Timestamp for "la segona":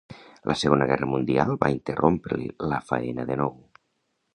0.51-0.87